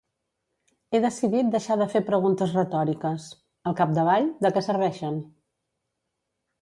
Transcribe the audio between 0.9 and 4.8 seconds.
He decidit deixar de fer preguntes retòriques. Al capdavall, de què